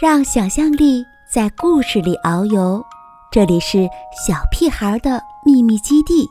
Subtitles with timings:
[0.00, 2.80] 让想象力在故事里遨游，
[3.32, 3.78] 这里是
[4.12, 6.24] 小屁孩的秘密基地。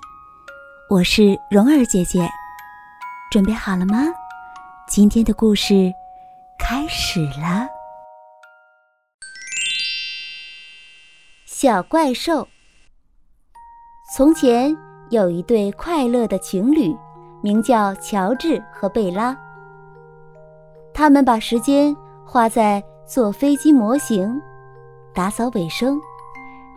[0.89, 2.29] 我是蓉儿姐姐，
[3.29, 4.05] 准备好了吗？
[4.87, 5.91] 今天的故事
[6.57, 7.67] 开始了。
[11.45, 12.47] 小怪兽。
[14.15, 14.73] 从前
[15.09, 16.95] 有一对快乐的情侣，
[17.43, 19.37] 名叫乔治和贝拉。
[20.93, 21.93] 他们把时间
[22.25, 22.81] 花在。
[23.07, 24.41] 做飞机模型，
[25.13, 25.97] 打扫卫生，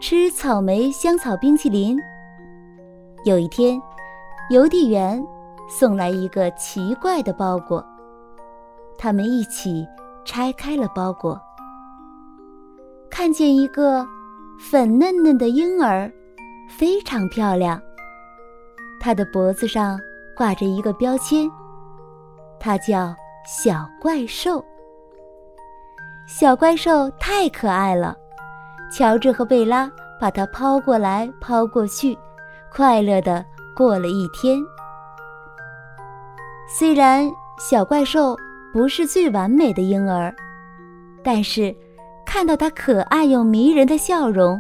[0.01, 1.99] 吃草莓香草冰淇淋。
[3.25, 3.83] 有一天，
[4.51, 5.21] 邮递员
[5.69, 7.85] 送来一个奇怪的包裹，
[8.97, 9.85] 他们一起
[10.25, 11.37] 拆开了包裹，
[13.11, 14.07] 看见一个
[14.61, 16.09] 粉嫩嫩的婴儿，
[16.69, 17.83] 非常漂亮。
[19.01, 19.99] 他的脖子上
[20.37, 21.51] 挂着一个标签，
[22.61, 23.13] 他叫
[23.45, 24.65] 小怪兽。
[26.33, 28.17] 小怪兽太可爱了，
[28.89, 32.17] 乔治和贝拉把它抛过来抛过去，
[32.73, 34.57] 快乐的过了一天。
[36.69, 37.29] 虽然
[37.59, 38.37] 小怪兽
[38.73, 40.33] 不是最完美的婴儿，
[41.25, 41.75] 但是
[42.25, 44.59] 看到它可爱又迷人的笑容，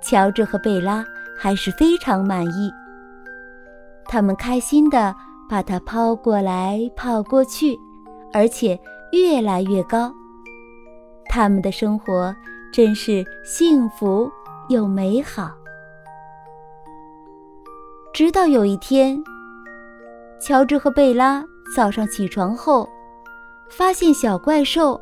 [0.00, 1.04] 乔治和贝拉
[1.36, 2.70] 还是非常满意。
[4.06, 5.12] 他们开心的
[5.50, 7.76] 把它抛过来抛过去，
[8.32, 8.78] 而且
[9.10, 10.12] 越来越高。
[11.28, 12.34] 他们的生活
[12.72, 14.30] 真是幸福
[14.68, 15.50] 又美好。
[18.12, 19.22] 直到有一天，
[20.40, 21.44] 乔治和贝拉
[21.76, 22.88] 早上起床后，
[23.70, 25.00] 发现小怪兽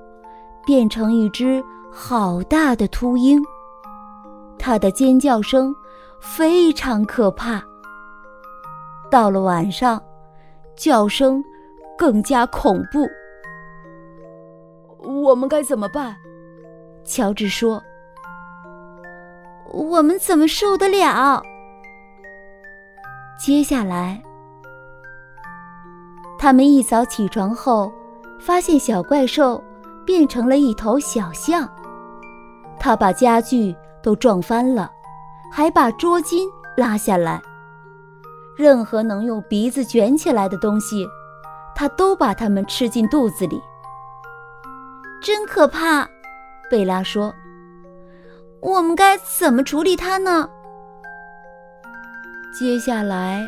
[0.66, 3.42] 变成一只好大的秃鹰，
[4.58, 5.74] 它的尖叫声
[6.20, 7.62] 非常可怕。
[9.10, 10.02] 到了晚上，
[10.76, 11.42] 叫声
[11.96, 13.06] 更加恐怖。
[15.26, 16.16] 我们该怎么办？
[17.04, 17.82] 乔治说
[19.72, 21.42] ：“我们怎么受得了？”
[23.36, 24.22] 接下来，
[26.38, 27.92] 他们一早起床后，
[28.40, 29.62] 发现小怪兽
[30.04, 31.68] 变成了一头小象。
[32.78, 34.90] 他把家具都撞翻了，
[35.52, 37.42] 还把桌巾拉下来。
[38.56, 41.04] 任何能用鼻子卷起来的东西，
[41.74, 43.60] 他都把它们吃进肚子里。
[45.26, 46.08] 真可怕，
[46.70, 47.34] 贝拉说
[48.62, 50.48] ：“我们该怎么处理它呢？”
[52.56, 53.44] 接下来，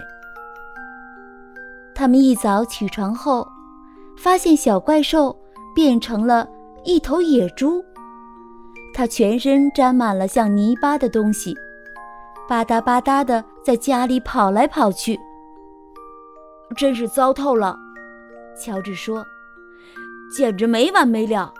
[1.94, 3.46] 他们一早起床后，
[4.16, 5.38] 发现小怪兽
[5.72, 6.48] 变成了
[6.82, 7.80] 一头野猪，
[8.92, 11.56] 它全身沾满了像泥巴的东西，
[12.48, 15.16] 吧嗒吧嗒的在家里跑来跑去，
[16.76, 17.78] 真是糟透了。
[18.56, 19.24] 乔治说
[20.36, 21.54] ：“简直没完没了。”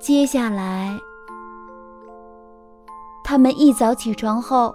[0.00, 0.98] 接下来，
[3.22, 4.74] 他们一早起床后，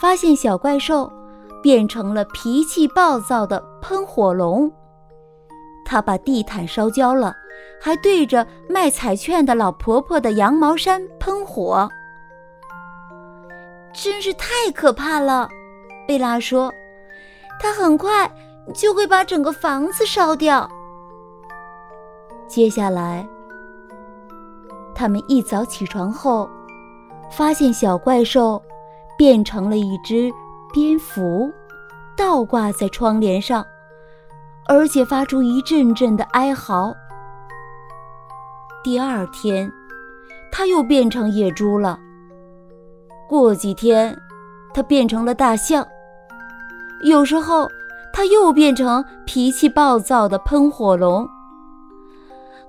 [0.00, 1.12] 发现小怪兽
[1.60, 4.70] 变成了脾气暴躁的喷火龙。
[5.84, 7.34] 他把地毯烧焦了，
[7.80, 11.88] 还对着卖彩券的老婆婆的羊毛衫喷火，
[13.92, 15.48] 真是太可怕了。
[16.06, 16.72] 贝拉说
[17.60, 18.30] ：“他很快
[18.72, 20.70] 就会把整个房子烧掉。”
[22.46, 23.28] 接下来。
[24.94, 26.48] 他们一早起床后，
[27.30, 28.62] 发现小怪兽
[29.16, 30.30] 变成了一只
[30.72, 31.52] 蝙蝠，
[32.16, 33.64] 倒挂在窗帘上，
[34.66, 36.94] 而且发出一阵阵的哀嚎。
[38.84, 39.70] 第二天，
[40.50, 41.98] 它又变成野猪了。
[43.28, 44.16] 过几天，
[44.74, 45.86] 它变成了大象。
[47.04, 47.68] 有时候，
[48.12, 51.26] 它又变成脾气暴躁的喷火龙。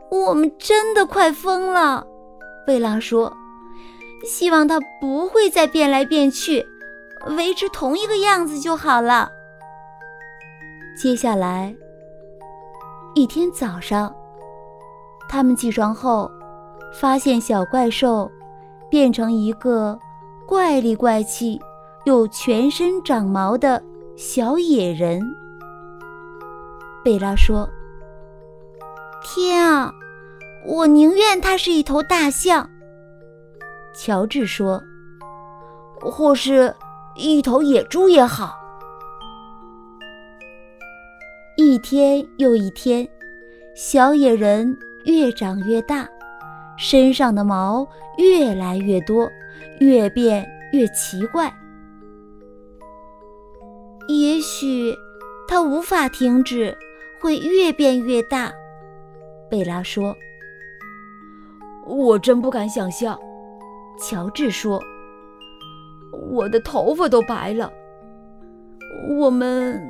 [0.09, 2.05] 我们真的快疯了。
[2.65, 3.35] 贝拉说
[4.25, 6.65] ：“希望它不会再变来变去，
[7.37, 9.29] 维持同一个样子就好了。”
[10.97, 11.75] 接下来
[13.15, 14.13] 一天早上，
[15.27, 16.31] 他们起床后，
[16.93, 18.31] 发现小怪兽
[18.89, 19.99] 变成一个
[20.47, 21.59] 怪里怪气
[22.05, 23.83] 又全身长毛的
[24.15, 25.21] 小野人。
[27.03, 27.67] 贝拉说
[29.25, 29.91] ：“天啊！”
[30.65, 32.69] 我宁愿它是一头大象，
[33.93, 34.81] 乔治说，
[35.99, 36.73] 或是
[37.15, 38.55] 一头野猪也好。
[41.57, 43.07] 一天又一天，
[43.75, 46.07] 小野人越长越大，
[46.77, 47.85] 身上的毛
[48.17, 49.29] 越来越多，
[49.81, 51.53] 越变越奇怪。
[54.07, 54.95] 也许
[55.47, 56.75] 它无法停止，
[57.19, 58.49] 会越变越大。
[59.49, 60.15] 贝拉说。
[61.85, 63.19] 我真不敢想象。
[63.99, 64.81] 乔治说
[66.31, 67.71] ：“我的头发都白了。
[69.19, 69.81] 我们，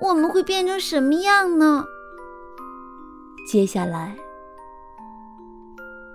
[0.00, 1.84] 我们会变成什么样呢？”
[3.46, 4.16] 接下来，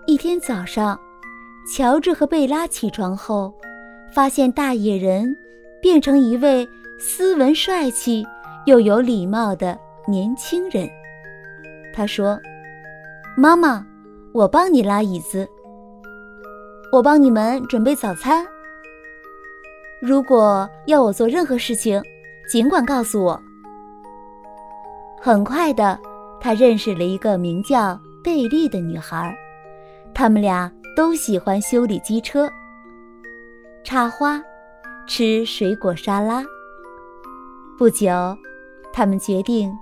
[0.06, 1.00] 一天早上，
[1.74, 3.54] 乔治和贝拉起床后，
[4.14, 5.36] 发现大野人
[5.82, 6.68] 变成一位
[7.00, 8.26] 斯文帅气
[8.66, 10.90] 又有礼貌的年轻人。
[11.94, 12.40] 他说
[13.36, 13.86] ：“妈妈。”
[14.36, 15.48] 我帮你拉椅子，
[16.92, 18.46] 我帮你们准备早餐。
[20.02, 22.04] 如果要我做任何事情，
[22.52, 23.42] 尽管告诉我。
[25.22, 25.98] 很快的，
[26.42, 29.34] 他认识了一个名叫贝利的女孩，
[30.14, 32.52] 他们俩都喜欢修理机车、
[33.86, 34.44] 插花、
[35.08, 36.44] 吃水果沙拉。
[37.78, 38.12] 不久，
[38.92, 39.74] 他们决定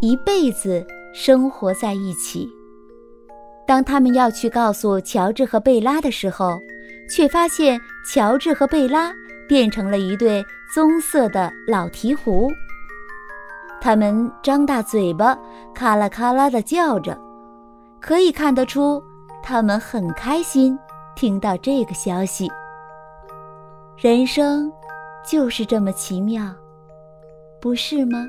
[0.00, 2.50] 一辈子生活在一起。
[3.70, 6.60] 当他们要去告诉乔治和贝拉的时候，
[7.08, 9.12] 却发现乔治和贝拉
[9.46, 10.44] 变成了一对
[10.74, 12.52] 棕色的老鹈鹕。
[13.80, 15.38] 他们张大嘴巴，
[15.72, 17.16] 咔啦咔啦地叫着，
[18.00, 19.00] 可以看得出
[19.40, 20.76] 他们很开心
[21.14, 22.50] 听到这个消息。
[23.96, 24.68] 人生
[25.24, 26.42] 就是这么奇妙，
[27.60, 28.26] 不是吗？